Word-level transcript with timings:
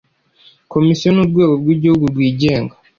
komisiyo 0.71 1.07
ni 1.11 1.19
urwego 1.23 1.53
rw 1.61 1.67
igihugu 1.75 2.03
rwigenga 2.13 2.73